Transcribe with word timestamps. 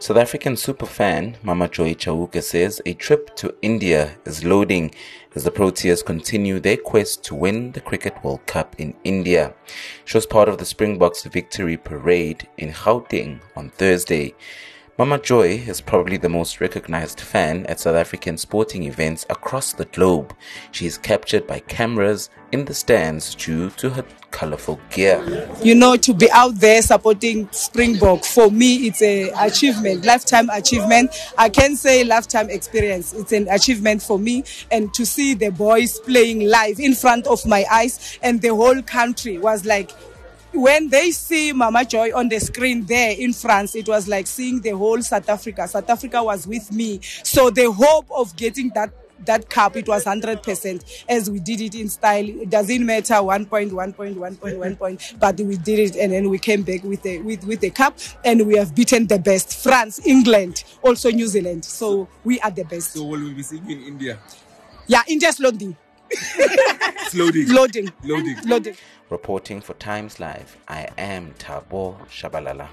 South 0.00 0.16
African 0.16 0.54
superfan 0.54 1.36
Mama 1.44 1.68
Joy 1.68 1.92
Chauke 1.92 2.42
says 2.42 2.80
a 2.86 2.94
trip 2.94 3.36
to 3.36 3.54
India 3.60 4.16
is 4.24 4.42
loading 4.42 4.94
as 5.34 5.44
the 5.44 5.50
Proteas 5.50 6.02
continue 6.02 6.58
their 6.58 6.78
quest 6.78 7.22
to 7.24 7.34
win 7.34 7.72
the 7.72 7.82
Cricket 7.82 8.14
World 8.24 8.40
Cup 8.46 8.74
in 8.78 8.94
India. 9.04 9.52
She 10.06 10.16
was 10.16 10.24
part 10.24 10.48
of 10.48 10.56
the 10.56 10.64
Springboks 10.64 11.24
victory 11.24 11.76
parade 11.76 12.48
in 12.56 12.72
Gauteng 12.72 13.40
on 13.54 13.68
Thursday. 13.68 14.34
Mama 15.00 15.18
Joy 15.18 15.62
is 15.66 15.80
probably 15.80 16.18
the 16.18 16.28
most 16.28 16.60
recognized 16.60 17.22
fan 17.22 17.64
at 17.70 17.80
South 17.80 17.96
African 17.96 18.36
sporting 18.36 18.82
events 18.82 19.24
across 19.30 19.72
the 19.72 19.86
globe. 19.86 20.36
She 20.72 20.84
is 20.84 20.98
captured 20.98 21.46
by 21.46 21.60
cameras 21.60 22.28
in 22.52 22.66
the 22.66 22.74
stands 22.74 23.34
due 23.34 23.70
to 23.70 23.88
her 23.88 24.04
colorful 24.30 24.78
gear. 24.90 25.48
You 25.62 25.74
know, 25.74 25.96
to 25.96 26.12
be 26.12 26.30
out 26.30 26.56
there 26.56 26.82
supporting 26.82 27.48
Springbok, 27.50 28.24
for 28.24 28.50
me, 28.50 28.88
it's 28.88 29.00
a 29.00 29.30
achievement, 29.38 30.04
lifetime 30.04 30.50
achievement. 30.50 31.12
I 31.38 31.48
can 31.48 31.76
say 31.76 32.04
lifetime 32.04 32.50
experience. 32.50 33.14
It's 33.14 33.32
an 33.32 33.48
achievement 33.48 34.02
for 34.02 34.18
me. 34.18 34.44
And 34.70 34.92
to 34.92 35.06
see 35.06 35.32
the 35.32 35.50
boys 35.50 35.98
playing 36.00 36.40
live 36.40 36.78
in 36.78 36.94
front 36.94 37.26
of 37.26 37.46
my 37.46 37.64
eyes 37.72 38.18
and 38.22 38.42
the 38.42 38.54
whole 38.54 38.82
country 38.82 39.38
was 39.38 39.64
like, 39.64 39.92
when 40.52 40.88
they 40.88 41.10
see 41.10 41.52
Mama 41.52 41.84
Joy 41.84 42.10
on 42.14 42.28
the 42.28 42.40
screen 42.40 42.84
there 42.84 43.14
in 43.16 43.32
France, 43.32 43.74
it 43.74 43.88
was 43.88 44.08
like 44.08 44.26
seeing 44.26 44.60
the 44.60 44.70
whole 44.70 45.00
South 45.02 45.28
Africa. 45.28 45.68
South 45.68 45.88
Africa 45.88 46.22
was 46.22 46.46
with 46.46 46.72
me. 46.72 47.00
So 47.02 47.50
the 47.50 47.70
hope 47.70 48.06
of 48.10 48.34
getting 48.36 48.70
that 48.74 48.92
that 49.26 49.50
cup, 49.50 49.76
it 49.76 49.86
was 49.86 50.04
100% 50.04 51.04
as 51.08 51.30
we 51.30 51.40
did 51.40 51.60
it 51.60 51.74
in 51.74 51.90
style. 51.90 52.26
It 52.26 52.48
doesn't 52.48 52.86
matter 52.86 53.22
one 53.22 53.44
point, 53.44 53.72
one 53.72 53.92
point, 53.92 54.16
one 54.16 54.34
point, 54.36 54.58
one 54.58 54.76
point, 54.76 55.14
but 55.18 55.38
we 55.40 55.58
did 55.58 55.78
it 55.78 55.96
and 55.96 56.12
then 56.12 56.30
we 56.30 56.38
came 56.38 56.62
back 56.62 56.82
with 56.84 57.02
the, 57.02 57.18
with, 57.18 57.44
with 57.44 57.60
the 57.60 57.68
cup 57.68 57.98
and 58.24 58.46
we 58.46 58.56
have 58.56 58.74
beaten 58.74 59.06
the 59.06 59.18
best 59.18 59.62
France, 59.62 60.00
England, 60.06 60.64
also 60.82 61.10
New 61.10 61.26
Zealand. 61.26 61.66
So 61.66 62.08
we 62.24 62.40
are 62.40 62.50
the 62.50 62.64
best. 62.64 62.94
So 62.94 63.04
will 63.04 63.20
we 63.20 63.34
be 63.34 63.42
seeing 63.42 63.66
you 63.68 63.76
in 63.76 63.84
India? 63.84 64.18
Yeah, 64.86 65.02
India's 65.06 65.38
loading. 65.38 65.76
It's 66.10 67.14
loading. 67.20 67.48
Loading. 67.48 67.92
Loading. 68.04 68.36
Loading. 68.44 68.76
Reporting 69.08 69.60
for 69.60 69.74
Times 69.74 70.20
Live, 70.20 70.56
I 70.68 70.88
am 70.98 71.34
Thabo 71.38 71.98
Shabalala. 72.08 72.68